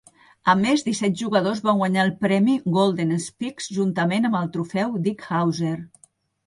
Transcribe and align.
A 0.53 0.53
més, 0.61 0.83
disset 0.87 1.19
jugadors 1.19 1.61
van 1.67 1.77
guanyar 1.83 2.01
el 2.07 2.11
premi 2.25 2.57
Golden 2.79 3.15
Spikes 3.29 3.71
juntament 3.79 4.27
amb 4.31 4.43
el 4.43 4.53
trofeu 4.59 5.01
Dick 5.09 5.29
Howser. 5.33 5.81